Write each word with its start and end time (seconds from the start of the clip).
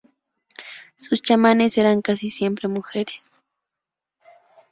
Sus 0.95 1.21
chamanes 1.21 1.77
eran 1.77 2.01
casi 2.01 2.31
siempre 2.31 2.67
mujeres. 2.67 3.43